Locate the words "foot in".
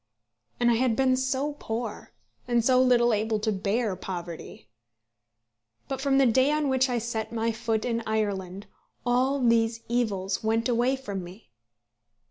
7.51-8.01